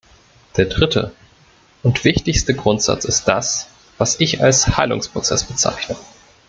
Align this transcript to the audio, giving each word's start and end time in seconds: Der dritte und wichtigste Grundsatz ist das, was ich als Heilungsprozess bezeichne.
Der 0.57 0.65
dritte 0.65 1.13
und 1.83 2.03
wichtigste 2.05 2.55
Grundsatz 2.55 3.05
ist 3.05 3.25
das, 3.27 3.67
was 3.99 4.19
ich 4.19 4.41
als 4.41 4.75
Heilungsprozess 4.75 5.43
bezeichne. 5.43 5.95